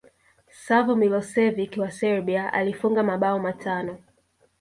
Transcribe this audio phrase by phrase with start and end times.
[0.65, 3.97] savo milosevic wa serbia alifunga mabao matano